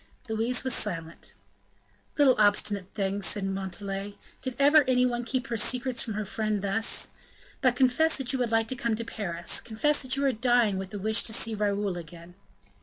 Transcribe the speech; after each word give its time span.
Louise 0.27 0.63
was 0.63 0.73
silent. 0.73 1.35
"Little 2.17 2.33
obstinate 2.39 2.87
thing!" 2.95 3.21
said 3.21 3.45
Montalais; 3.45 4.17
"did 4.41 4.55
ever 4.57 4.83
any 4.87 5.05
one 5.05 5.23
keep 5.23 5.45
her 5.45 5.57
secrets 5.57 6.01
from 6.01 6.15
her 6.15 6.25
friend 6.25 6.63
thus? 6.63 7.11
But, 7.61 7.75
confess 7.75 8.17
that 8.17 8.33
you 8.33 8.39
would 8.39 8.51
like 8.51 8.67
to 8.69 8.75
come 8.75 8.95
to 8.95 9.05
Paris; 9.05 9.61
confess 9.61 10.01
that 10.01 10.15
you 10.15 10.25
are 10.25 10.31
dying 10.33 10.79
with 10.79 10.89
the 10.89 10.97
wish 10.97 11.21
to 11.25 11.33
see 11.33 11.53
Raoul 11.53 11.97
again." 11.97 12.33